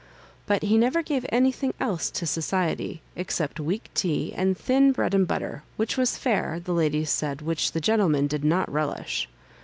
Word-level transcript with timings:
But 0.47 0.63
he 0.63 0.79
never 0.79 1.03
gave 1.03 1.27
anything 1.29 1.75
else 1.79 2.09
to 2.09 2.25
soci 2.25 2.71
ety, 2.71 3.01
except 3.15 3.59
weak 3.59 3.91
tea 3.93 4.33
and 4.33 4.57
thin 4.57 4.93
bread 4.93 5.13
and 5.13 5.27
butter, 5.27 5.61
which 5.77 5.95
was 5.95 6.19
&re, 6.25 6.57
the 6.57 6.73
ladies 6.73 7.11
said, 7.11 7.43
which 7.43 7.73
the 7.73 7.81
gen 7.81 7.99
tlemen 7.99 8.27
did 8.27 8.43
not 8.43 8.67
relish. 8.73 9.29